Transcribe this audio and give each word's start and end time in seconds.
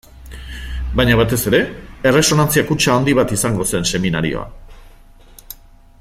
Baina 1.01 1.17
batez 1.19 1.39
ere, 1.51 1.59
erresonantzia 2.11 2.65
kutxa 2.71 2.95
handi 2.95 3.15
bat 3.19 3.35
izango 3.39 3.69
zen 3.73 3.87
seminarioa. 3.91 4.49